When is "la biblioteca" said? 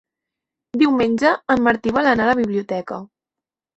2.31-2.99